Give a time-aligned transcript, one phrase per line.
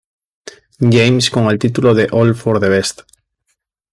[0.81, 3.01] James con el título de "All for the best".